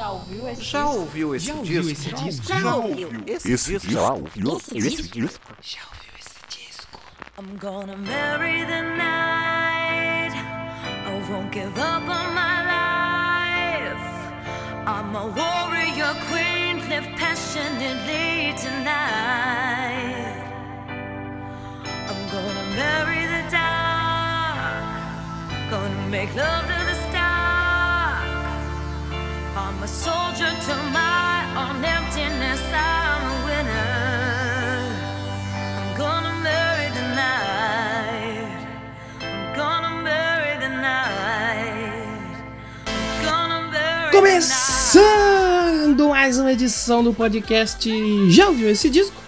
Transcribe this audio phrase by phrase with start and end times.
[0.00, 0.98] Já ouviu esse Já disco?
[0.98, 1.60] ouviu esse Já disco?
[1.60, 2.46] ouviu esse disco?
[2.46, 3.90] Já ouviu esse, Esse disco?
[3.92, 5.20] já ouviu Esse esse disco?
[5.20, 5.52] disco?
[5.60, 7.00] Já ouviu esse disco?
[7.38, 10.32] I'm gonna marry the night.
[11.06, 14.00] I won't give up on my life.
[14.86, 20.34] I'm a warrior queen, live passionately tonight.
[22.08, 24.84] I'm gonna marry the dark.
[25.70, 26.79] Gonna make love to the stark.
[29.56, 32.60] I'm a soldier to my own emptiness.
[32.72, 34.86] I'm a winner.
[35.76, 38.68] I'm gonna marry the night.
[39.20, 42.44] I'm gonna marry the night.
[42.86, 44.12] I'm gonna marry.
[44.12, 47.90] Começando mais uma edição do podcast
[48.30, 49.20] Já ouviu esse disco?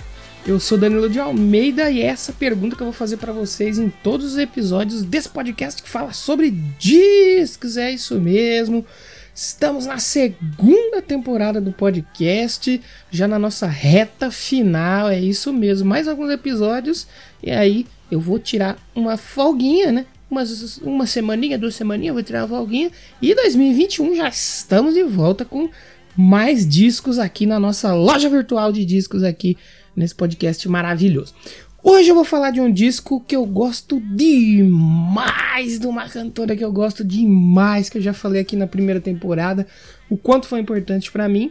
[0.46, 3.76] Eu sou Danilo de Almeida e é essa pergunta que eu vou fazer pra vocês
[3.76, 7.76] em todos os episódios desse podcast que fala sobre discos.
[7.76, 8.86] É isso mesmo.
[9.34, 15.88] Estamos na segunda temporada do podcast, já na nossa reta final, é isso mesmo.
[15.88, 17.06] Mais alguns episódios
[17.42, 20.06] e aí eu vou tirar uma folguinha, né?
[20.30, 22.90] Umas, uma semaninha, duas semaninhas, vou tirar uma folguinha.
[23.22, 25.70] E 2021 já estamos de volta com
[26.14, 29.56] mais discos aqui na nossa loja virtual de discos aqui
[29.96, 31.34] nesse podcast maravilhoso.
[31.84, 36.64] Hoje eu vou falar de um disco que eu gosto demais, de uma cantora que
[36.64, 39.66] eu gosto demais, que eu já falei aqui na primeira temporada,
[40.08, 41.50] o quanto foi importante pra mim.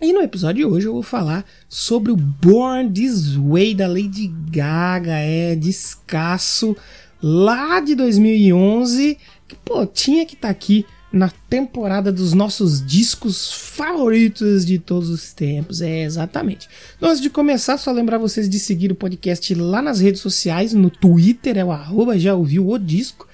[0.00, 4.32] E no episódio de hoje eu vou falar sobre o Born This Way da Lady
[4.48, 6.76] Gaga, é descasso
[7.20, 14.64] lá de 2011, que pô, tinha que estar aqui na temporada dos nossos discos favoritos
[14.64, 15.80] de todos os tempos.
[15.80, 16.68] É, exatamente.
[16.96, 20.74] Então, antes de começar, só lembrar vocês de seguir o podcast lá nas redes sociais,
[20.74, 23.26] no Twitter é o arroba já ouviu o disco,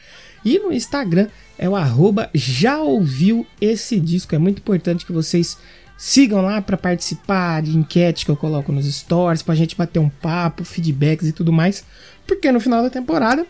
[0.44, 4.34] e no Instagram é o arroba já ouviu esse disco.
[4.34, 5.56] É muito importante que vocês
[5.97, 10.09] sigam lá para participar de enquete que eu coloco nos stories, pra gente bater um
[10.09, 11.84] papo, feedbacks e tudo mais,
[12.27, 13.47] porque no final da temporada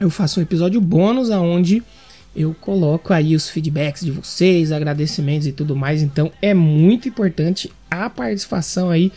[0.00, 1.82] eu faço um episódio bônus aonde
[2.34, 6.02] eu coloco aí os feedbacks de vocês, agradecimentos e tudo mais.
[6.02, 9.12] Então é muito importante a participação aí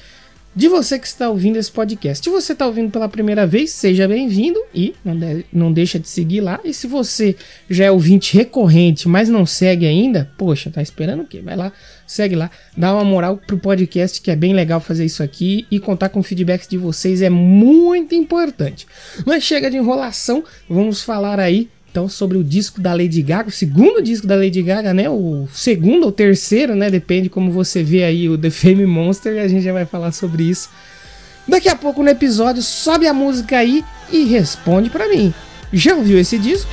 [0.57, 2.23] de você que está ouvindo esse podcast.
[2.23, 6.41] Se você está ouvindo pela primeira vez, seja bem-vindo e não, não deixa de seguir
[6.41, 6.59] lá.
[6.63, 7.35] E se você
[7.69, 11.41] já é ouvinte recorrente, mas não segue ainda, poxa, tá esperando o quê?
[11.41, 11.71] Vai lá,
[12.07, 15.79] segue lá, dá uma moral pro podcast que é bem legal fazer isso aqui e
[15.79, 18.87] contar com feedbacks de vocês é muito importante.
[19.27, 23.51] Mas chega de enrolação, vamos falar aí então sobre o disco da Lady Gaga, o
[23.51, 25.09] segundo disco da Lady Gaga, né?
[25.09, 26.91] O segundo ou terceiro, né?
[26.91, 30.11] Depende como você vê aí o The Fame Monster e a gente já vai falar
[30.11, 30.69] sobre isso.
[31.47, 35.33] Daqui a pouco no episódio sobe a música aí e responde pra mim.
[35.73, 36.69] Já ouviu esse disco?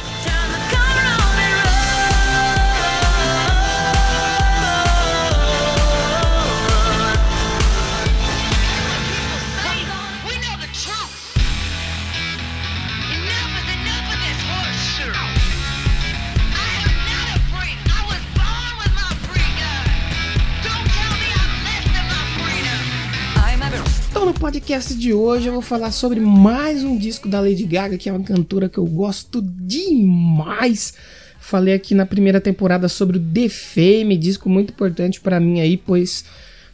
[24.45, 28.13] Podcast de hoje eu vou falar sobre mais um disco da Lady Gaga, que é
[28.13, 30.93] uma cantora que eu gosto demais.
[31.41, 35.79] Falei aqui na primeira temporada sobre o The Fame, disco muito importante pra mim aí,
[35.79, 36.27] pois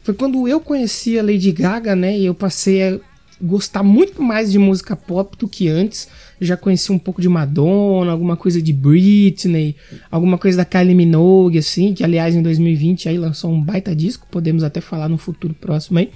[0.02, 2.18] foi quando eu conheci a Lady Gaga, né?
[2.18, 2.98] E eu passei a
[3.40, 6.08] gostar muito mais de música pop do que antes.
[6.40, 9.76] Já conheci um pouco de Madonna, alguma coisa de Britney,
[10.10, 14.26] alguma coisa da Kylie Minogue, assim, que aliás em 2020 aí lançou um baita disco,
[14.28, 16.10] podemos até falar no futuro próximo aí.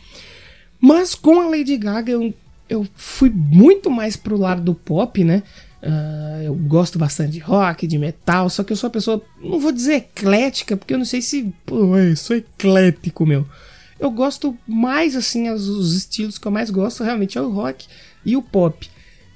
[0.87, 2.35] Mas com a Lady Gaga eu,
[2.69, 5.43] eu fui muito mais pro lado do pop, né?
[5.83, 9.59] Ah, eu gosto bastante de rock, de metal, só que eu sou uma pessoa, não
[9.59, 11.53] vou dizer eclética, porque eu não sei se.
[11.65, 13.47] Pô, eu sou eclético, meu.
[13.99, 17.87] Eu gosto mais, assim, as- os estilos que eu mais gosto realmente é o rock
[18.25, 18.87] e o pop.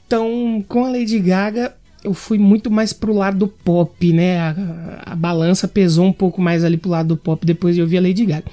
[0.07, 4.39] Então, com a Lady Gaga, eu fui muito mais pro lado do pop, né?
[4.41, 7.99] A, a balança pesou um pouco mais ali pro lado do pop depois de ouvir
[7.99, 8.45] a Lady Gaga.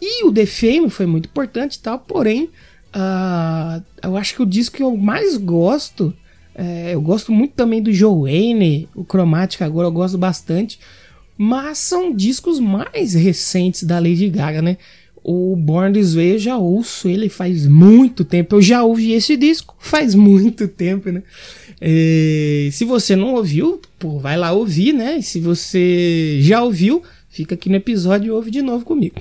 [0.00, 2.50] E o The Fame foi muito importante e tal, porém,
[2.92, 6.14] ah, eu acho que o disco que eu mais gosto,
[6.54, 10.78] é, eu gosto muito também do Joanne, o Chromatic agora eu gosto bastante,
[11.36, 14.76] mas são discos mais recentes da Lady Gaga, né?
[15.22, 18.56] O Born This Way eu já ouço ele faz muito tempo.
[18.56, 21.22] Eu já ouvi esse disco faz muito tempo, né?
[21.80, 25.18] É, se você não ouviu, pô, vai lá ouvir, né?
[25.18, 27.02] E se você já ouviu,
[27.38, 29.14] fica aqui no episódio e ouve de novo comigo.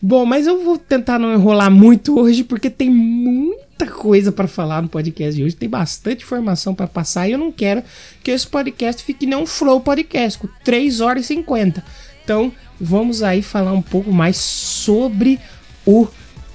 [0.00, 4.82] Bom, mas eu vou tentar não enrolar muito hoje porque tem muita coisa para falar
[4.82, 7.82] no podcast de hoje, tem bastante informação para passar e eu não quero
[8.22, 11.82] que esse podcast fique nem um flow podcast com 3 horas e 50.
[12.22, 15.40] Então, vamos aí falar um pouco mais sobre
[15.86, 16.06] o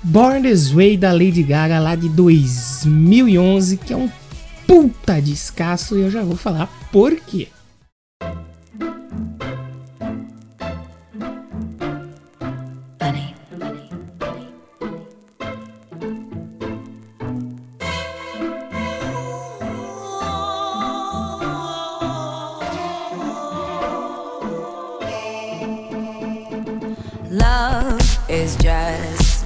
[0.03, 4.09] Born This Way da Lady Gaga lá de 2011, que é um
[4.65, 7.47] puta descasso e eu já vou falar por quê.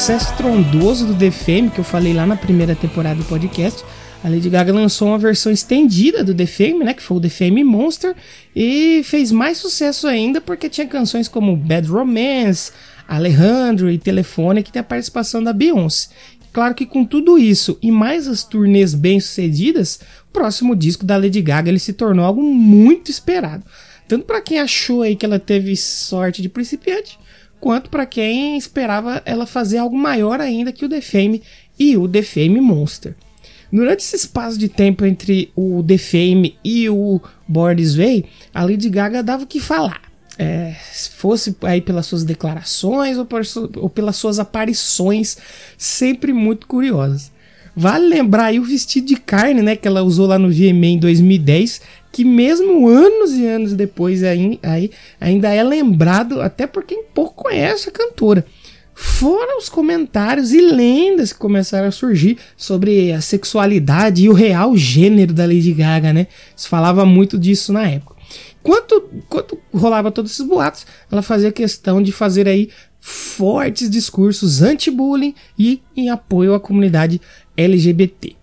[0.00, 3.84] sucesso trondoso do The Fame, que eu falei lá na primeira temporada do podcast,
[4.24, 7.28] a Lady Gaga lançou uma versão estendida do The Fame, né, que foi o The
[7.28, 8.16] Fame Monster,
[8.56, 12.72] e fez mais sucesso ainda porque tinha canções como Bad Romance,
[13.06, 16.08] Alejandro e Telefone, que tem a participação da Beyoncé.
[16.50, 20.00] Claro que com tudo isso e mais as turnês bem-sucedidas,
[20.30, 23.64] o próximo disco da Lady Gaga ele se tornou algo muito esperado.
[24.08, 27.18] Tanto para quem achou aí que ela teve sorte de principiante,
[27.60, 31.42] quanto para quem esperava ela fazer algo maior ainda que o The Fame
[31.78, 33.14] e o The Fame Monster.
[33.72, 38.64] Durante esse espaço de tempo entre o The Fame e o Born This Way, a
[38.64, 40.02] Lady Gaga dava o que falar.
[40.36, 43.42] É, se fosse aí pelas suas declarações ou, por
[43.76, 45.36] ou pelas suas aparições,
[45.76, 47.30] sempre muito curiosas.
[47.76, 50.98] Vale lembrar aí o vestido de carne, né, que ela usou lá no VMA em
[50.98, 51.80] 2010,
[52.12, 54.90] que mesmo anos e anos depois aí, aí
[55.20, 58.44] ainda é lembrado até por quem pouco conhece a cantora.
[58.94, 64.76] Fora os comentários e lendas que começaram a surgir sobre a sexualidade e o real
[64.76, 66.26] gênero da Lady Gaga, né?
[66.54, 68.20] Se falava muito disso na época.
[68.60, 72.68] Enquanto, enquanto rolava todos esses boatos, ela fazia questão de fazer aí
[73.00, 77.20] fortes discursos anti-bullying e em apoio à comunidade
[77.56, 78.36] LGBT.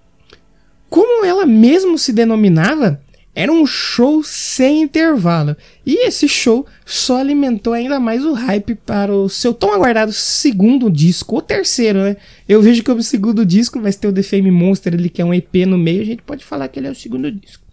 [0.90, 3.00] Como ela mesmo se denominava,
[3.38, 5.56] era um show sem intervalo.
[5.86, 10.90] E esse show só alimentou ainda mais o hype para o seu tão aguardado segundo
[10.90, 12.18] disco, ou terceiro, né?
[12.50, 15.26] Eu vejo que o segundo disco vai ter o The Fame Monster, ele que é
[15.26, 17.64] um EP no meio, a gente pode falar que ele é o segundo disco.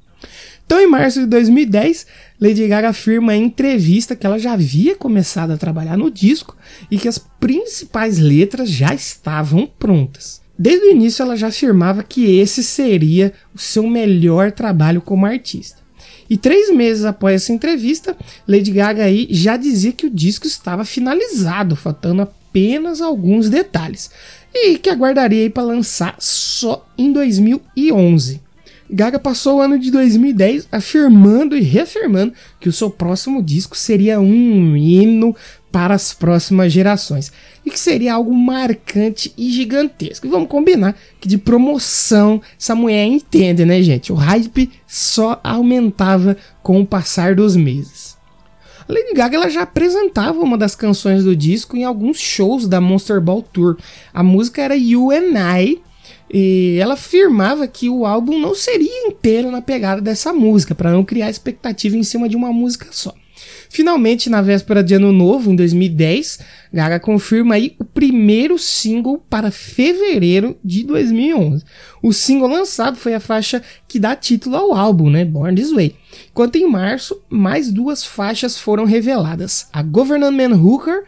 [0.67, 2.07] Então, em março de 2010,
[2.39, 6.55] Lady Gaga afirma em entrevista que ela já havia começado a trabalhar no disco
[6.91, 10.44] e que as principais letras já estavam prontas.
[10.59, 15.83] Desde o início, ela já afirmava que esse seria o seu melhor trabalho como artista.
[16.29, 18.17] E três meses após essa entrevista,
[18.47, 24.11] Lady Gaga aí já dizia que o disco estava finalizado, faltando apenas alguns detalhes,
[24.55, 28.41] e que aguardaria para lançar só em 2011.
[28.89, 34.21] Gaga passou o ano de 2010 afirmando e reafirmando que o seu próximo disco seria
[34.21, 35.35] um hino
[35.75, 37.33] para as próximas gerações
[37.67, 40.25] e que seria algo marcante e gigantesco.
[40.25, 44.13] E vamos combinar que de promoção essa mulher entende, né, gente?
[44.13, 48.17] O hype só aumentava com o passar dos meses.
[48.89, 52.81] A Lady Gaga ela já apresentava uma das canções do disco em alguns shows da
[52.81, 53.77] Monster Ball Tour.
[54.13, 55.83] A música era You and I,
[56.33, 61.05] e ela afirmava que o álbum não seria inteiro na pegada dessa música, para não
[61.05, 63.13] criar expectativa em cima de uma música só.
[63.75, 66.39] Finalmente, na véspera de Ano Novo, em 2010,
[66.73, 71.65] Gaga confirma aí o primeiro single para fevereiro de 2011.
[72.01, 75.97] O single lançado foi a faixa que dá título ao álbum, né, Born This Way.
[76.31, 81.03] Enquanto em março, mais duas faixas foram reveladas, a Governor Man Hooker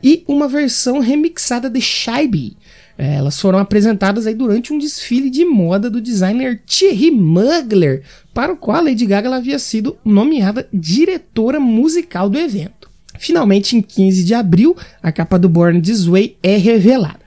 [0.00, 2.56] e uma versão remixada de Shy.
[2.96, 8.52] É, Elas foram apresentadas aí durante um desfile de moda do designer Thierry Mugler, para
[8.52, 12.90] o qual a Lady Gaga havia sido nomeada diretora musical do evento.
[13.18, 17.20] Finalmente, em 15 de abril, a capa do Born This Way é revelada.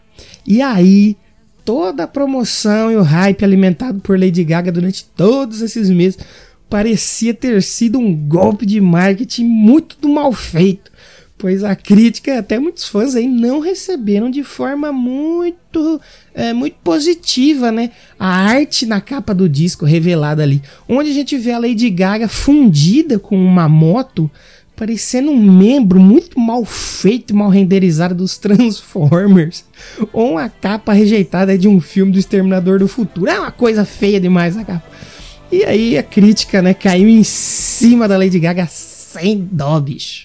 [0.46, 1.16] E aí,
[1.64, 6.20] toda a promoção e o hype alimentado por Lady Gaga durante todos esses meses
[6.70, 10.92] parecia ter sido um golpe de marketing muito mal feito.
[11.38, 16.00] Pois a crítica até muitos fãs aí não receberam de forma muito
[16.34, 17.92] é, muito positiva, né?
[18.18, 22.28] A arte na capa do disco revelada ali, onde a gente vê a Lady Gaga
[22.28, 24.30] fundida com uma moto,
[24.76, 29.66] parecendo um membro muito mal feito, mal renderizado dos Transformers,
[30.14, 33.30] ou uma capa rejeitada de um filme do Exterminador do Futuro.
[33.30, 34.90] É uma coisa feia demais a capa.
[35.52, 40.25] E aí a crítica, né, caiu em cima da Lady Gaga sem dó, bicho.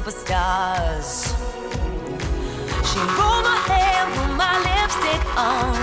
[0.00, 1.28] superstars.
[2.88, 5.76] She rolled my hair, put my lipstick on,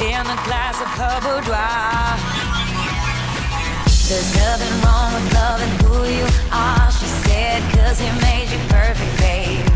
[0.00, 2.18] in a glass of her boudoir.
[4.08, 9.18] There's nothing wrong with loving who you are, she said, cause he made you perfect,
[9.18, 9.66] babe.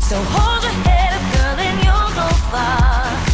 [0.00, 3.29] So hold your head up, girl, and you'll go far.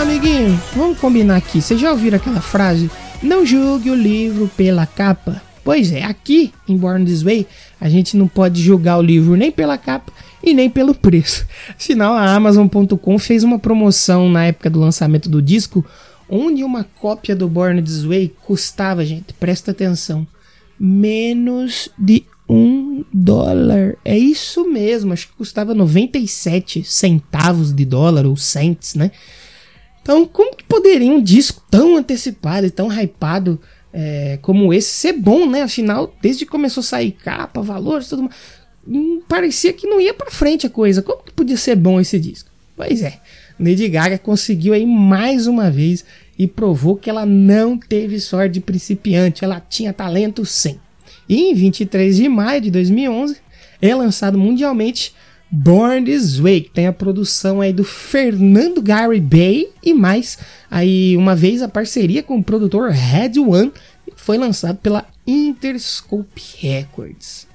[0.00, 1.60] Amiguinho, vamos combinar aqui.
[1.60, 2.90] Vocês já ouviram aquela frase?
[3.22, 5.42] Não julgue o livro pela capa.
[5.62, 7.46] Pois é, aqui em Born This Way,
[7.78, 10.10] a gente não pode julgar o livro nem pela capa
[10.42, 11.46] e nem pelo preço.
[11.76, 15.84] Afinal, a Amazon.com fez uma promoção na época do lançamento do disco,
[16.30, 20.26] onde uma cópia do Born This Way custava, gente, presta atenção,
[20.78, 23.98] menos de um dólar.
[24.02, 29.10] É isso mesmo, acho que custava 97 centavos de dólar ou cents, né?
[30.02, 33.60] Então, como que poderia um disco tão antecipado e tão hypado
[33.92, 35.62] é, como esse ser bom, né?
[35.62, 38.34] Afinal, desde que começou a sair capa, valores, tudo mais,
[38.86, 41.02] hum, parecia que não ia pra frente a coisa.
[41.02, 42.50] Como que podia ser bom esse disco?
[42.76, 43.20] Pois é,
[43.58, 46.04] Lady Gaga conseguiu aí mais uma vez
[46.38, 50.80] e provou que ela não teve sorte de principiante, ela tinha talento sim.
[51.28, 53.36] E em 23 de maio de 2011
[53.82, 55.14] é lançado mundialmente
[55.52, 60.38] Born This Way, tem a produção aí do Fernando Gary Bay e mais
[60.70, 63.72] aí uma vez a parceria com o produtor Red One,
[64.14, 67.48] foi lançado pela Interscope Records.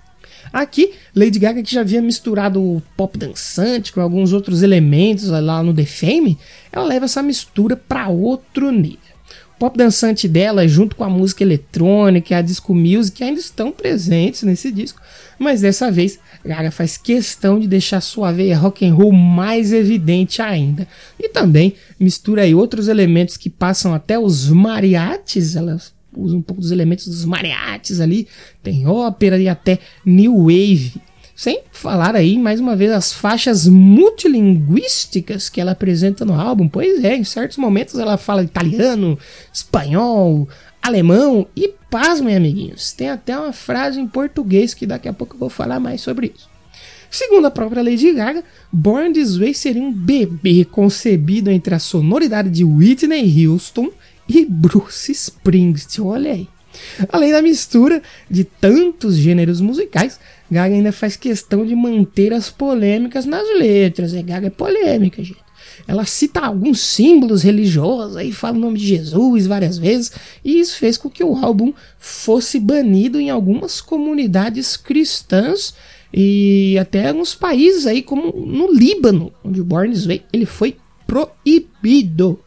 [0.52, 5.64] Aqui, Lady Gaga que já havia misturado o pop dançante com alguns outros elementos lá
[5.64, 6.38] no The Fame,
[6.72, 9.15] ela leva essa mistura para outro nível.
[9.58, 14.44] Pop dançante dela, junto com a música eletrônica e a disco music, ainda estão presentes
[14.44, 15.02] nesse disco,
[15.40, 20.42] mas dessa vez Gaga faz questão de deixar sua veia rock and roll mais evidente
[20.42, 20.88] ainda.
[21.20, 25.78] E também mistura aí outros elementos que passam até os mariachis, ela
[26.16, 28.28] usa um pouco dos elementos dos mariachis ali,
[28.62, 30.94] tem ópera e até new wave.
[31.36, 36.70] Sem falar aí, mais uma vez, as faixas multilinguísticas que ela apresenta no álbum.
[36.70, 39.20] Pois é, em certos momentos ela fala italiano,
[39.54, 40.48] espanhol,
[40.82, 42.94] alemão e pasmem, amiguinhos.
[42.94, 46.32] Tem até uma frase em português que daqui a pouco eu vou falar mais sobre
[46.34, 46.48] isso.
[47.12, 52.50] Segundo a própria Lady Gaga, Born This Way seria um bebê concebido entre a sonoridade
[52.50, 53.92] de Whitney Houston
[54.28, 56.08] e Bruce Springsteen.
[56.08, 56.55] Olha aí.
[57.12, 63.26] Além da mistura de tantos gêneros musicais, Gaga ainda faz questão de manter as polêmicas
[63.26, 64.14] nas letras.
[64.14, 65.46] É, Gaga é polêmica, gente.
[65.88, 70.12] Ela cita alguns símbolos religiosos, aí fala o nome de Jesus várias vezes,
[70.44, 75.76] e isso fez com que o álbum fosse banido em algumas comunidades cristãs
[76.14, 82.40] e até alguns países aí, como no Líbano, onde o Born Way ele foi proibido.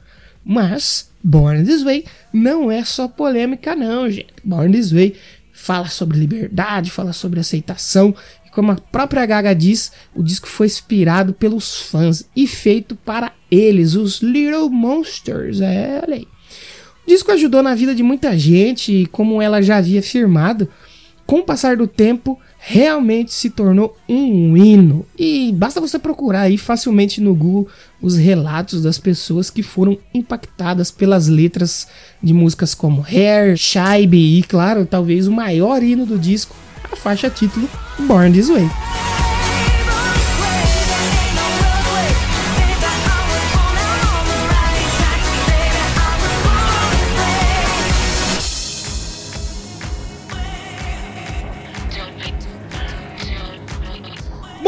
[0.50, 4.32] Mas Born This Way não é só polêmica, não, gente.
[4.42, 5.14] Born This Way
[5.52, 8.14] fala sobre liberdade, fala sobre aceitação.
[8.46, 13.32] E como a própria Gaga diz, o disco foi inspirado pelos fãs e feito para
[13.50, 15.60] eles, os Little Monsters.
[15.60, 16.26] É, olha aí.
[17.06, 20.66] O disco ajudou na vida de muita gente e, como ela já havia afirmado,
[21.26, 25.06] com o passar do tempo, realmente se tornou um hino.
[25.18, 27.66] E basta você procurar aí facilmente no Google
[28.00, 31.88] os relatos das pessoas que foram impactadas pelas letras
[32.22, 36.54] de músicas como Hair, Shaibe e, claro, talvez o maior hino do disco,
[36.92, 37.66] a faixa título
[38.00, 38.68] Born This Way.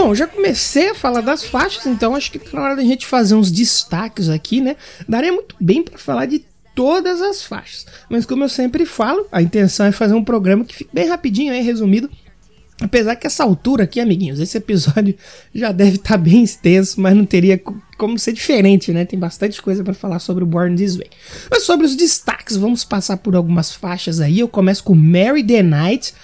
[0.01, 3.07] Bom, já comecei a falar das faixas, então acho que tá na hora da gente
[3.07, 4.75] fazer uns destaques aqui, né?
[5.07, 6.43] Daria muito bem para falar de
[6.75, 7.87] todas as faixas.
[8.09, 11.53] Mas como eu sempre falo, a intenção é fazer um programa que fique bem rapidinho
[11.53, 12.09] aí, resumido.
[12.81, 15.15] Apesar que essa altura aqui, amiguinhos, esse episódio
[15.55, 17.61] já deve estar tá bem extenso, mas não teria
[17.99, 19.05] como ser diferente, né?
[19.05, 21.11] Tem bastante coisa para falar sobre o Born This Way.
[21.51, 24.41] Mas sobre os destaques, vamos passar por algumas faixas aí.
[24.41, 26.15] Eu começo com Mary the Night,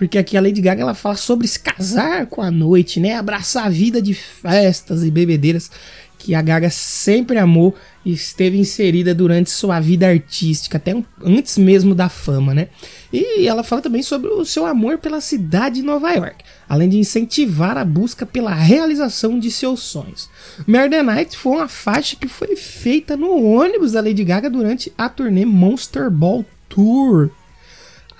[0.00, 3.16] porque aqui a Lady Gaga ela fala sobre se casar com a noite, né?
[3.16, 5.70] Abraçar a vida de festas e bebedeiras
[6.18, 11.94] que a Gaga sempre amou e esteve inserida durante sua vida artística, até antes mesmo
[11.94, 12.68] da fama, né?
[13.12, 16.96] E ela fala também sobre o seu amor pela cidade de Nova York, além de
[16.96, 20.30] incentivar a busca pela realização de seus sonhos.
[20.64, 25.10] The Night foi uma faixa que foi feita no ônibus da Lady Gaga durante a
[25.10, 27.28] turnê Monster Ball Tour.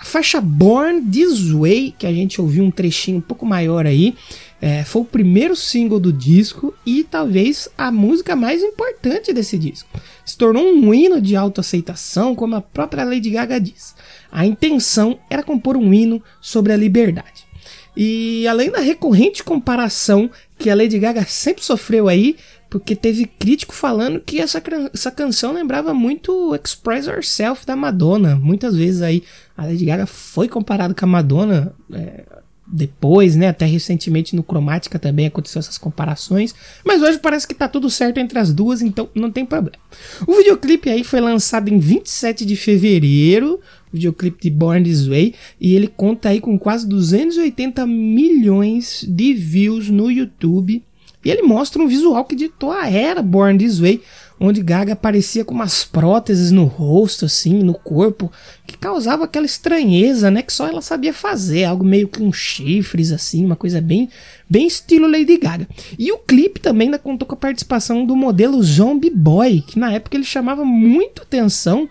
[0.01, 4.17] A faixa Born This Way, que a gente ouviu um trechinho um pouco maior aí,
[4.59, 9.91] é, foi o primeiro single do disco e talvez a música mais importante desse disco.
[10.25, 13.95] Se tornou um hino de autoaceitação, como a própria Lady Gaga diz.
[14.33, 17.45] A intenção era compor um hino sobre a liberdade.
[17.95, 22.37] E além da recorrente comparação que a Lady Gaga sempre sofreu aí,
[22.71, 24.63] porque teve crítico falando que essa,
[24.95, 28.37] essa canção lembrava muito Express Yourself da Madonna.
[28.37, 29.25] Muitas vezes aí
[29.57, 31.75] a Lady Gaga foi comparada com a Madonna.
[31.93, 32.25] É,
[32.73, 33.49] depois, né?
[33.49, 36.55] Até recentemente no Cromática também aconteceu essas comparações.
[36.85, 39.77] Mas hoje parece que tá tudo certo entre as duas, então não tem problema.
[40.25, 43.61] O videoclipe aí foi lançado em 27 de fevereiro,
[43.93, 49.91] videoclipe de Born This Way, e ele conta aí com quase 280 milhões de views
[49.91, 50.85] no YouTube.
[51.25, 54.03] E ele mostra um visual que ditou a era Born This Way,
[54.41, 58.33] onde Gaga aparecia com umas próteses no rosto, assim, no corpo,
[58.67, 60.41] que causava aquela estranheza, né?
[60.41, 64.09] Que só ela sabia fazer, algo meio que um chifres, assim, uma coisa bem,
[64.49, 65.69] bem estilo Lady Gaga.
[65.99, 69.93] E o clipe também ainda contou com a participação do modelo Zombie Boy, que na
[69.93, 71.87] época ele chamava muito atenção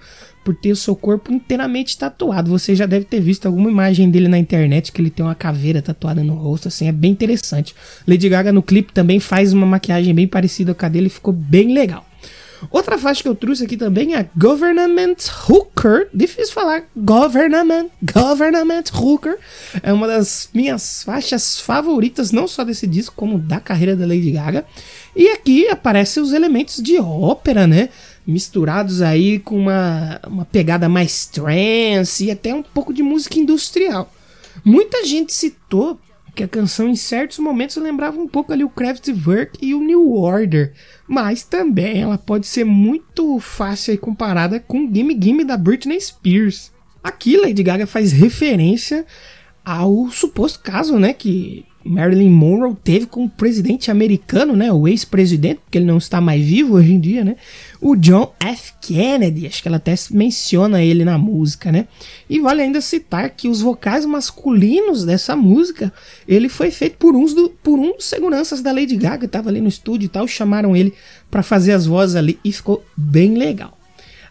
[0.50, 2.50] por ter o seu corpo inteiramente tatuado.
[2.50, 5.80] Você já deve ter visto alguma imagem dele na internet que ele tem uma caveira
[5.80, 7.76] tatuada no rosto, assim, é bem interessante.
[8.08, 11.72] Lady Gaga no clipe também faz uma maquiagem bem parecida com a dele, ficou bem
[11.72, 12.04] legal.
[12.72, 15.16] Outra faixa que eu trouxe aqui também é Government
[15.48, 16.10] Hooker.
[16.14, 16.84] Difícil falar.
[16.98, 17.90] Government.
[18.02, 19.38] Government Hooker.
[19.82, 24.32] É uma das minhas faixas favoritas, não só desse disco, como da carreira da Lady
[24.32, 24.66] Gaga.
[25.16, 27.90] E aqui aparecem os elementos de ópera, né?
[28.30, 34.14] Misturados aí com uma, uma pegada mais trance e até um pouco de música industrial.
[34.64, 36.00] Muita gente citou
[36.36, 40.14] que a canção em certos momentos lembrava um pouco ali o Kraftwerk e o New
[40.14, 40.74] Order,
[41.08, 46.72] mas também ela pode ser muito fácil comparada com Gimme Gimme da Britney Spears.
[47.04, 49.06] Aqui Lady Gaga faz referência
[49.66, 55.80] ao suposto caso, né, que Marilyn Monroe teve como presidente americano, né, o ex-presidente, porque
[55.80, 57.36] ele não está mais vivo hoje em dia, né,
[57.82, 58.74] o John F.
[58.80, 61.88] Kennedy, acho que ela até menciona ele na música, né,
[62.30, 65.92] e vale ainda citar que os vocais masculinos dessa música,
[66.28, 69.60] ele foi feito por, uns do, por um dos seguranças da Lady Gaga, estava ali
[69.60, 70.94] no estúdio e tal, chamaram ele
[71.32, 73.79] para fazer as vozes ali e ficou bem legal.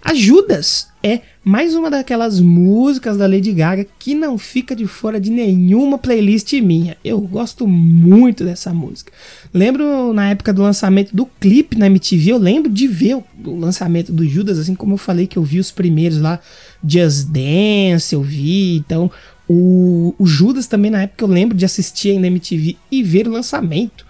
[0.08, 5.20] A Judas é mais uma daquelas músicas da Lady Gaga que não fica de fora
[5.20, 6.96] de nenhuma playlist minha.
[7.04, 9.12] Eu gosto muito dessa música.
[9.52, 14.10] Lembro na época do lançamento do clipe na MTV, eu lembro de ver o lançamento
[14.10, 16.40] do Judas, assim como eu falei que eu vi os primeiros lá,
[16.82, 19.10] Just Dance, eu vi, então
[19.46, 23.28] o, o Judas também na época eu lembro de assistir ainda na MTV e ver
[23.28, 24.07] o lançamento.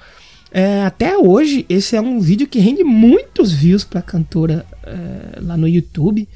[0.50, 5.56] É, até hoje, esse é um vídeo que rende muitos views pra cantora é, lá
[5.56, 6.28] no YouTube.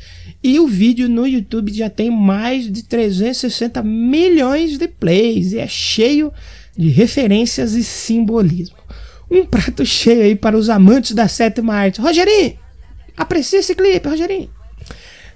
[0.42, 5.52] E o vídeo no YouTube já tem mais de 360 milhões de plays.
[5.52, 6.32] E é cheio
[6.76, 8.76] de referências e simbolismo.
[9.30, 12.00] Um prato cheio aí para os amantes da sétima arte.
[12.00, 12.58] Rogerinho,
[13.16, 14.50] aprecie esse clipe, Rogerinho.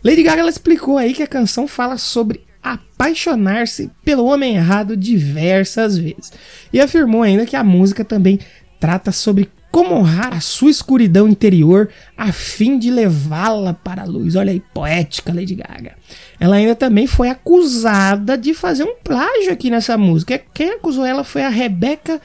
[0.05, 6.33] Lady Gaga explicou aí que a canção fala sobre apaixonar-se pelo homem errado diversas vezes.
[6.73, 8.39] E afirmou ainda que a música também
[8.79, 14.35] trata sobre como honrar a sua escuridão interior a fim de levá-la para a luz.
[14.35, 15.95] Olha aí, poética Lady Gaga.
[16.41, 20.41] Ela ainda também foi acusada de fazer um plágio aqui nessa música.
[20.55, 22.21] Quem acusou ela foi a Rebecca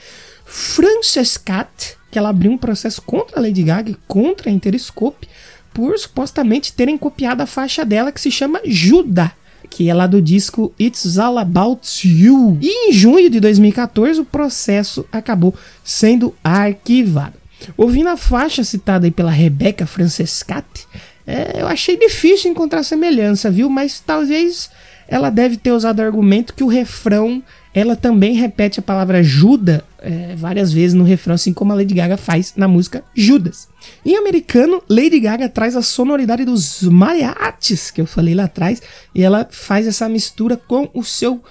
[0.45, 5.27] Francescat, que ela abriu um processo contra a Lady Gaga e contra a Interscope
[5.73, 9.29] por supostamente terem copiado a faixa dela que se chama Judas
[9.71, 12.57] que é lá do disco It's All About You.
[12.61, 17.33] E em junho de 2014 o processo acabou sendo arquivado.
[17.77, 20.85] Ouvindo a faixa citada aí pela Rebecca Francescati,
[21.25, 23.69] é, eu achei difícil encontrar semelhança, viu?
[23.69, 24.69] Mas talvez
[25.07, 27.41] ela deve ter usado o argumento que o refrão
[27.73, 31.93] ela também repete a palavra Judas é, várias vezes no refrão, assim como a Lady
[31.93, 33.69] Gaga faz na música Judas.
[34.05, 38.81] Em americano, Lady Gaga traz a sonoridade dos mariachis, que eu falei lá atrás,
[39.15, 41.41] e ela faz essa mistura com o seu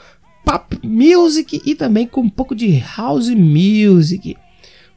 [0.44, 4.37] pop music e também com um pouco de house music.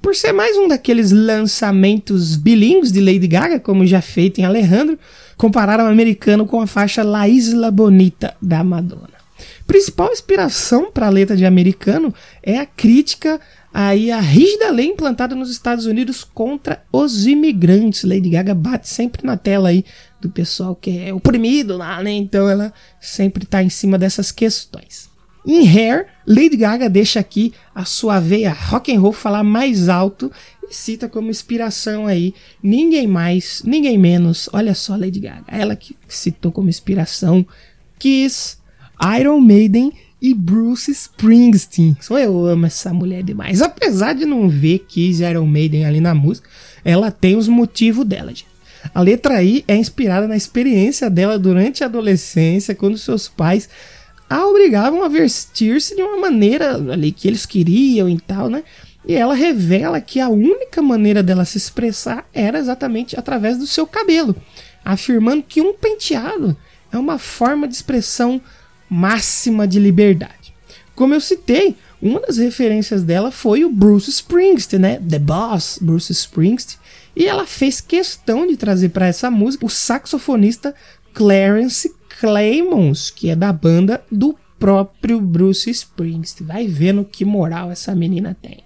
[0.01, 4.99] Por ser mais um daqueles lançamentos bilíngues de Lady Gaga, como já feito em Alejandro,
[5.37, 9.22] compararam o americano com a faixa La Isla Bonita da Madonna.
[9.65, 13.39] Principal inspiração para a letra de americano é a crítica
[13.73, 18.03] aí a rígida lei implantada nos Estados Unidos contra os imigrantes.
[18.03, 19.83] Lady Gaga bate sempre na tela aí
[20.21, 22.11] do pessoal que é oprimido lá, né?
[22.11, 22.71] Então ela
[23.01, 25.09] sempre está em cima dessas questões.
[25.45, 30.31] Em Hair, Lady Gaga deixa aqui a sua veia rock and roll falar mais alto
[30.69, 34.47] e cita como inspiração aí ninguém mais, ninguém menos.
[34.53, 37.45] Olha só Lady Gaga, ela que citou como inspiração
[37.99, 38.57] Kiss,
[39.19, 41.97] Iron Maiden e Bruce Springsteen.
[41.99, 43.61] Só eu amo essa mulher demais.
[43.61, 46.47] Apesar de não ver Kiss Iron Maiden ali na música,
[46.85, 48.53] ela tem os motivos dela, gente.
[48.93, 53.69] A letra aí é inspirada na experiência dela durante a adolescência, quando seus pais
[54.29, 58.63] a obrigavam a vestir-se de uma maneira ali que eles queriam e tal, né?
[59.05, 63.85] E ela revela que a única maneira dela se expressar era exatamente através do seu
[63.85, 64.35] cabelo,
[64.83, 66.55] afirmando que um penteado
[66.91, 68.41] é uma forma de expressão
[68.93, 70.53] máxima de liberdade.
[70.95, 74.99] Como eu citei, uma das referências dela foi o Bruce Springsteen, né?
[74.99, 76.79] The Boss, Bruce Springsteen.
[77.15, 80.75] E ela fez questão de trazer para essa música o saxofonista
[81.13, 86.47] Clarence Clemons, que é da banda do próprio Bruce Springsteen.
[86.47, 88.63] Vai vendo que moral essa menina tem.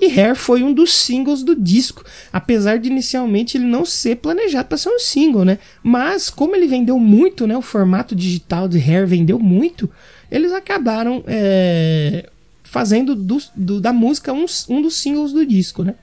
[0.00, 4.68] E Hair foi um dos singles do disco, apesar de inicialmente ele não ser planejado
[4.68, 5.58] para ser um single, né?
[5.82, 7.56] Mas como ele vendeu muito, né?
[7.56, 9.88] O formato digital de Hair vendeu muito,
[10.30, 12.28] eles acabaram é,
[12.62, 15.94] fazendo do, do, da música um, um dos singles do disco, né?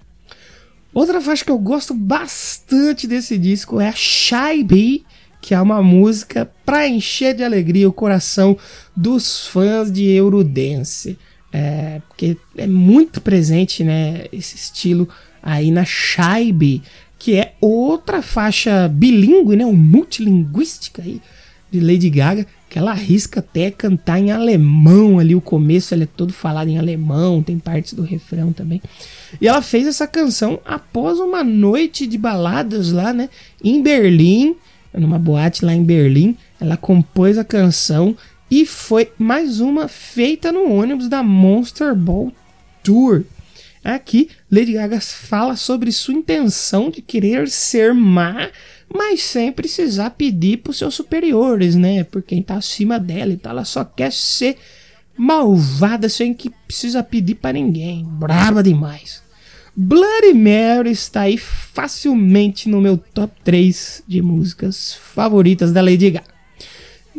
[0.93, 5.06] Outra faixa que eu gosto bastante desse disco é a Shy Bee,
[5.41, 8.58] que é uma música para encher de alegria o coração
[8.95, 11.17] dos fãs de Eurodance.
[11.54, 15.08] É, porque é muito presente né, esse estilo
[15.44, 16.82] aí na Shaibe,
[17.20, 21.22] que é outra faixa bilíngue, né, um multilinguística aí
[21.70, 26.08] de Lady Gaga, que ela arrisca até cantar em alemão ali, o começo ele é
[26.08, 28.82] todo falado em alemão, tem partes do refrão também.
[29.40, 33.30] E ela fez essa canção após uma noite de baladas lá, né,
[33.64, 34.56] em Berlim,
[34.94, 38.16] numa boate lá em Berlim, ela compôs a canção
[38.52, 42.34] e foi mais uma feita no ônibus da Monster Ball
[42.84, 43.24] Tour.
[43.82, 48.50] Aqui, Lady Gaga fala sobre sua intenção de querer ser má,
[48.94, 52.04] mas sem precisar pedir para os seus superiores, né?
[52.04, 54.58] Por quem tá acima dela, então ela só quer ser
[55.18, 58.04] malvada sem que precisa pedir para ninguém.
[58.04, 59.24] Brava demais.
[59.74, 66.40] Bloody Mary está aí facilmente no meu top 3 de músicas favoritas da Lady Gaga.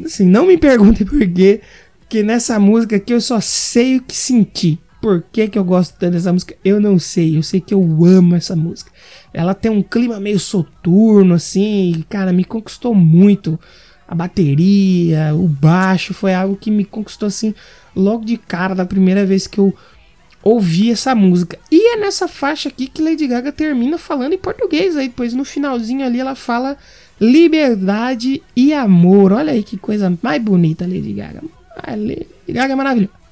[0.04, 1.60] Assim, não me perguntem por quê,
[2.00, 4.78] porque nessa música aqui eu só sei o que senti.
[5.00, 6.54] Por que, que eu gosto tanto dessa música?
[6.64, 7.36] Eu não sei.
[7.36, 8.92] Eu sei que eu amo essa música.
[9.34, 12.04] Ela tem um clima meio soturno, assim.
[12.08, 13.58] Cara, me conquistou muito.
[14.06, 17.54] A bateria, o baixo, foi algo que me conquistou, assim,
[17.96, 19.74] logo de cara, da primeira vez que eu
[20.42, 21.58] ouvi essa música.
[21.70, 24.96] E é nessa faixa aqui que Lady Gaga termina falando em português.
[24.96, 26.76] Aí depois no finalzinho ali ela fala
[27.22, 29.32] liberdade e amor.
[29.32, 31.40] Olha aí que coisa mais bonita, Lady Gaga.
[31.76, 33.22] A Lady Gaga é maravilhosa.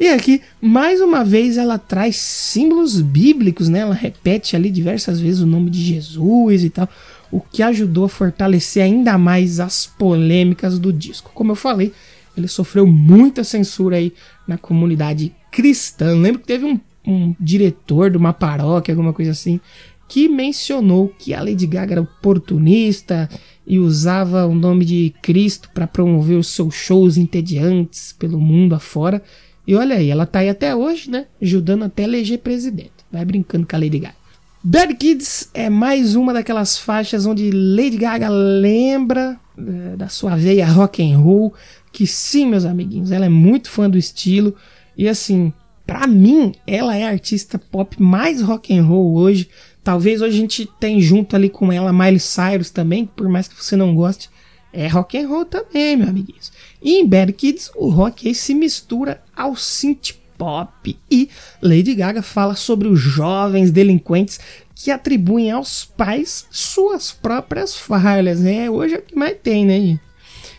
[0.00, 3.78] E aqui, mais uma vez, ela traz símbolos bíblicos, né?
[3.78, 6.88] Ela repete ali diversas vezes o nome de Jesus e tal,
[7.30, 11.30] o que ajudou a fortalecer ainda mais as polêmicas do disco.
[11.32, 11.92] Como eu falei,
[12.36, 14.12] ele sofreu muita censura aí
[14.46, 16.14] na comunidade cristã.
[16.18, 19.60] Lembro que teve um, um diretor de uma paróquia, alguma coisa assim,
[20.08, 23.28] que mencionou que a Lady Gaga era oportunista
[23.66, 29.22] e usava o nome de Cristo para promover os seus shows entediantes pelo mundo afora.
[29.66, 31.26] E olha aí, ela tá aí até hoje, né?
[31.42, 32.92] Ajudando até a eleger presidente.
[33.10, 34.14] Vai brincando com a Lady Gaga.
[34.62, 40.66] Bad Kids é mais uma daquelas faixas onde Lady Gaga lembra é, da sua veia
[40.66, 41.54] rock and roll,
[41.92, 44.54] que sim, meus amiguinhos, ela é muito fã do estilo
[44.96, 45.52] e assim,
[45.86, 49.48] para mim, ela é a artista pop mais rock and roll hoje.
[49.86, 53.54] Talvez hoje a gente tenha junto ali com ela Miley Cyrus também, por mais que
[53.54, 54.28] você não goste,
[54.72, 56.50] é rock and roll também, meu amiguinhos.
[56.82, 61.30] E em Bad Kids, o rock aí se mistura ao synth pop e
[61.62, 64.40] Lady Gaga fala sobre os jovens delinquentes
[64.74, 68.68] que atribuem aos pais suas próprias falhas, né?
[68.68, 70.00] Hoje é o que mais tem, né?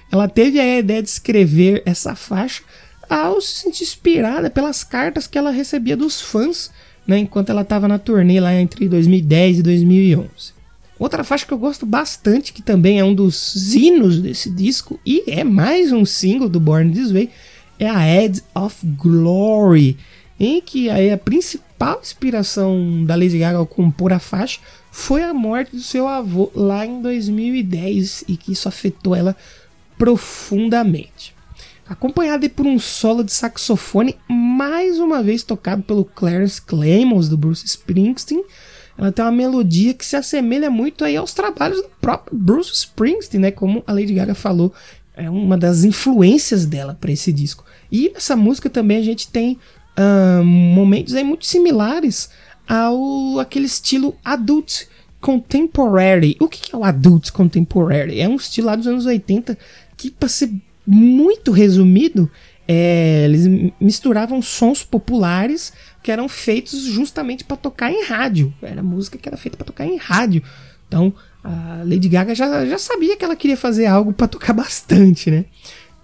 [0.10, 2.64] Ela teve a ideia de escrever essa faixa
[3.10, 6.72] ao se sentir inspirada pelas cartas que ela recebia dos fãs,
[7.08, 10.58] né, enquanto ela estava na turnê lá entre 2010 e 2011.
[11.00, 15.24] Outra faixa que eu gosto bastante, que também é um dos hinos desse disco e
[15.28, 17.30] é mais um single do Born This Way,
[17.80, 19.96] é a Edge of Glory,
[20.40, 24.60] em que aí a principal inspiração da Lady Gaga ao compor a faixa
[24.92, 29.36] foi a morte do seu avô lá em 2010 e que isso afetou ela
[30.00, 31.37] profundamente.
[31.90, 37.66] Acompanhada por um solo de saxofone, mais uma vez tocado pelo Clarence Clemons do Bruce
[37.66, 38.44] Springsteen,
[38.98, 43.42] ela tem uma melodia que se assemelha muito aí aos trabalhos do próprio Bruce Springsteen,
[43.42, 43.52] né?
[43.52, 44.74] Como a Lady Gaga falou,
[45.16, 47.64] é uma das influências dela para esse disco.
[47.92, 49.58] E nessa música também a gente tem
[49.98, 52.30] uh, momentos aí muito similares
[52.68, 54.88] ao aquele estilo adult
[55.22, 56.36] contemporary.
[56.40, 58.20] O que é o adult contemporary?
[58.20, 59.58] É um estilo lá dos anos 80
[59.96, 60.52] que, para ser
[60.88, 62.32] muito resumido,
[62.68, 68.54] é, eles misturavam sons populares que eram feitos justamente para tocar em rádio.
[68.62, 70.42] Era música que era feita para tocar em rádio.
[70.88, 75.30] Então, a Lady Gaga já, já sabia que ela queria fazer algo para tocar bastante,
[75.30, 75.46] né?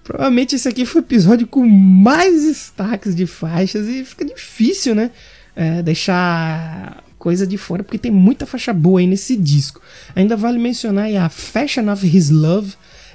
[0.04, 5.12] Provavelmente esse aqui foi o episódio com mais destaques de faixas e fica difícil, né?
[5.56, 9.82] É, deixar coisa de fora, porque tem muita faixa boa aí nesse disco.
[10.14, 12.74] Ainda vale mencionar a Fashion of His Love,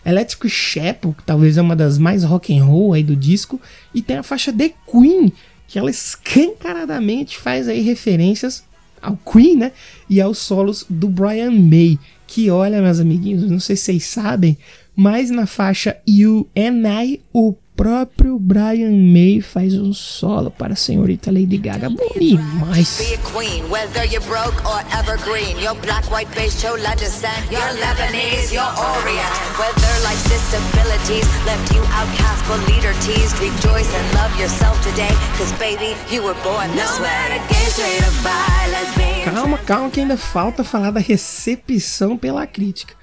[0.08, 3.60] Electric Chapel, que talvez é uma das mais rock and roll aí do disco,
[3.94, 5.32] e tem a faixa The Queen,
[5.66, 8.64] que ela escancaradamente faz aí referências
[9.02, 9.72] ao Queen, né?
[10.08, 14.56] E aos solos do Brian May, que olha, meus amiguinhos, não sei se vocês sabem,
[14.96, 20.76] mas na faixa You and I, o próprio Brian May faz um solo para a
[20.76, 21.88] senhorita Lady Gaga.
[21.88, 22.98] Bom demais.
[39.24, 42.98] Calma, calma, que ainda falta falar da recepção pela crítica.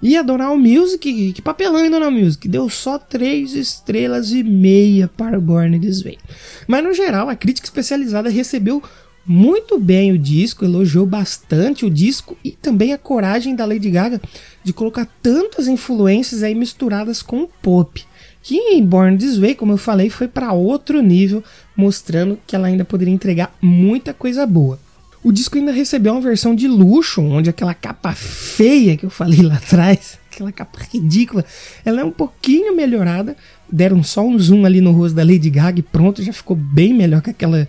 [0.00, 5.08] E a Donal Music, que papelão em Donal Music, deu só 3 estrelas e meia
[5.08, 6.18] para Born This Way.
[6.68, 8.80] Mas no geral, a crítica especializada recebeu
[9.26, 14.20] muito bem o disco, elogiou bastante o disco e também a coragem da Lady Gaga
[14.64, 18.02] de colocar tantas influências aí misturadas com o pop.
[18.40, 21.42] Que em Born This Way, como eu falei, foi para outro nível,
[21.76, 24.78] mostrando que ela ainda poderia entregar muita coisa boa.
[25.22, 29.42] O disco ainda recebeu uma versão de luxo, onde aquela capa feia que eu falei
[29.42, 31.44] lá atrás, aquela capa ridícula,
[31.84, 33.36] ela é um pouquinho melhorada.
[33.70, 36.94] Deram só um zoom ali no rosto da Lady Gaga e pronto, já ficou bem
[36.94, 37.68] melhor que aquela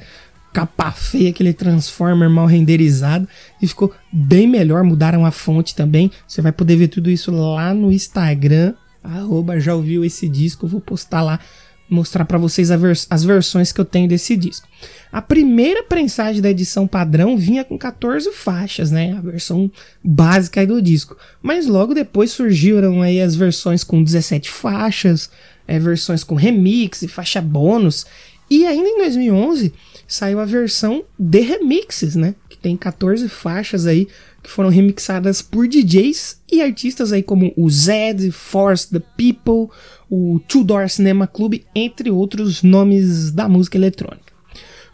[0.54, 3.28] capa feia, aquele Transformer mal renderizado.
[3.62, 6.12] E ficou bem melhor, mudaram a fonte também.
[6.28, 8.74] Você vai poder ver tudo isso lá no Instagram.
[9.04, 11.40] Arroba, já ouviu esse disco, vou postar lá
[11.90, 14.68] mostrar para vocês vers as versões que eu tenho desse disco.
[15.12, 19.14] A primeira prensagem da edição padrão vinha com 14 faixas, né?
[19.18, 19.72] A versão
[20.04, 21.18] básica do disco.
[21.42, 25.30] Mas logo depois surgiram aí as versões com 17 faixas,
[25.68, 28.06] é, versões com remix e faixa bônus.
[28.50, 29.74] E ainda em 2011
[30.08, 32.36] saiu a versão de remixes, né?
[32.48, 34.08] Que tem 14 faixas aí
[34.42, 39.70] que foram remixadas por DJs e artistas aí como o Zed, Force the People,
[40.10, 44.34] o Two Door Cinema Club, entre outros nomes da música eletrônica.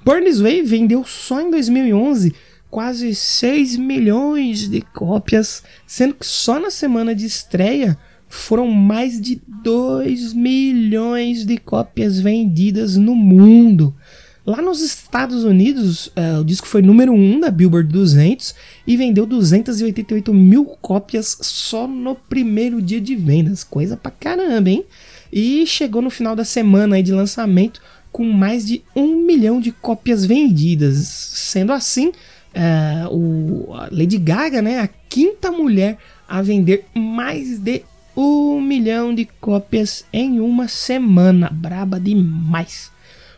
[0.03, 2.33] Burn This Way vendeu só em 2011
[2.69, 7.97] quase 6 milhões de cópias, sendo que só na semana de estreia
[8.27, 13.95] foram mais de 2 milhões de cópias vendidas no mundo.
[14.45, 18.53] Lá nos Estados Unidos, uh, o disco foi número 1 um da Billboard 200
[18.85, 23.63] e vendeu 288 mil cópias só no primeiro dia de vendas.
[23.63, 24.85] Coisa pra caramba, hein?
[25.33, 27.81] E chegou no final da semana de lançamento
[28.11, 30.97] com mais de um milhão de cópias vendidas.
[30.97, 37.81] Sendo assim, uh, o Lady Gaga, né, a quinta mulher a vender mais de
[38.15, 41.49] um milhão de cópias em uma semana.
[41.51, 42.93] Braba demais.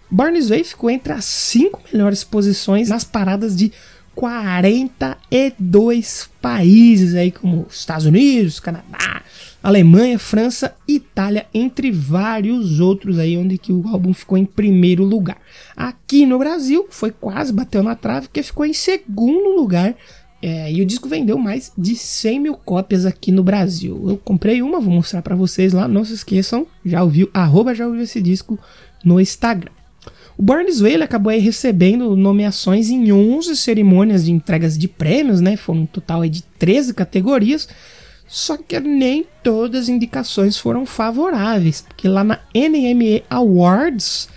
[0.09, 3.71] Barnes Way ficou entre as cinco melhores posições nas paradas de
[4.15, 9.21] 42 países aí como Estados Unidos, Canadá,
[9.61, 15.37] Alemanha, França, Itália, entre vários outros aí onde que o álbum ficou em primeiro lugar.
[15.75, 19.95] Aqui no Brasil foi quase bateu na trave porque ficou em segundo lugar
[20.41, 24.09] é, e o disco vendeu mais de 100 mil cópias aqui no Brasil.
[24.09, 25.87] Eu comprei uma, vou mostrar para vocês lá.
[25.87, 28.57] Não se esqueçam, já ouviu, arroba já ouviu esse disco
[29.03, 29.71] no Instagram.
[30.37, 35.57] O Burns Way acabou recebendo nomeações em 11 cerimônias de entregas de prêmios, né?
[35.57, 37.67] Foram um total de 13 categorias.
[38.27, 44.29] Só que nem todas as indicações foram favoráveis, porque lá na NME Awards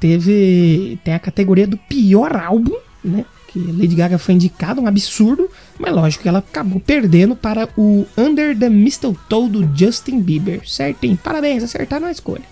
[0.00, 3.24] teve tem a categoria do pior álbum, né?
[3.46, 8.04] Que Lady Gaga foi indicada, um absurdo, mas lógico que ela acabou perdendo para o
[8.18, 10.68] Under the Mistletoe do Justin Bieber.
[10.68, 12.42] Certinho, parabéns, acertaram a escolha.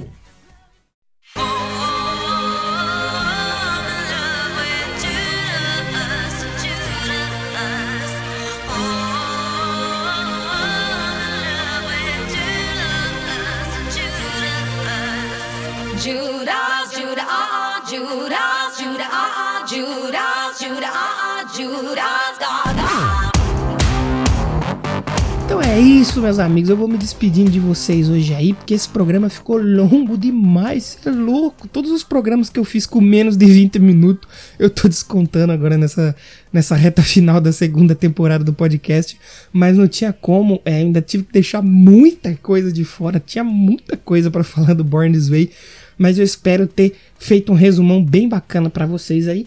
[25.73, 26.69] É isso, meus amigos.
[26.69, 30.99] Eu vou me despedindo de vocês hoje aí, porque esse programa ficou longo demais.
[31.03, 31.67] É louco.
[31.67, 35.79] Todos os programas que eu fiz com menos de 20 minutos, eu tô descontando agora
[35.79, 36.15] nessa,
[36.53, 39.17] nessa reta final da segunda temporada do podcast.
[39.51, 43.19] Mas não tinha como, é, ainda tive que deixar muita coisa de fora.
[43.19, 45.51] Tinha muita coisa pra falar do Born This Way.
[45.97, 49.47] Mas eu espero ter feito um resumão bem bacana pra vocês aí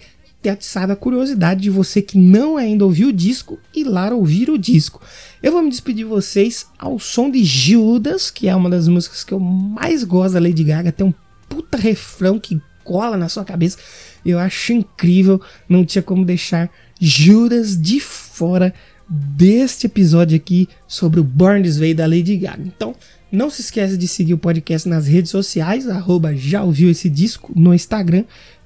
[0.51, 4.57] atiçado a curiosidade de você que não ainda ouviu o disco ir lá ouvir o
[4.57, 5.01] disco.
[5.41, 9.23] Eu vou me despedir de vocês ao som de Judas, que é uma das músicas
[9.23, 10.91] que eu mais gosto da Lady Gaga.
[10.91, 11.13] Tem um
[11.47, 13.77] puta refrão que cola na sua cabeça.
[14.25, 18.73] Eu acho incrível, não tinha como deixar Judas de fora
[19.07, 22.63] deste episódio aqui sobre o Born This Way da Lady Gaga.
[22.65, 22.95] Então,
[23.31, 27.51] não se esqueça de seguir o podcast nas redes sociais, arroba já ouviu esse disco
[27.55, 28.23] no Instagram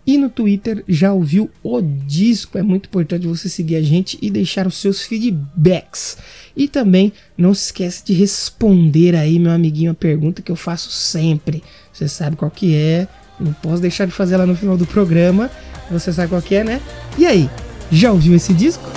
[0.10, 2.58] e no Twitter já ouviu o disco.
[2.58, 6.18] É muito importante você seguir a gente e deixar os seus feedbacks.
[6.58, 10.90] E também não se esqueça de responder aí, meu amiguinho, a pergunta que eu faço
[10.90, 11.62] sempre.
[11.94, 13.08] Você sabe qual que é,
[13.40, 15.52] não posso deixar de fazer ela no final do programa.
[15.92, 16.82] Você sabe qual que é, né?
[17.16, 17.48] E aí,
[17.92, 18.90] já ouviu esse disco?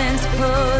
[0.00, 0.79] heavens put